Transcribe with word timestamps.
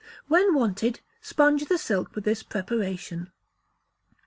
When 0.27 0.55
wanted, 0.55 0.99
sponge 1.21 1.65
the 1.65 1.77
silk 1.77 2.15
with 2.15 2.23
this 2.25 2.41
preparation. 2.41 3.31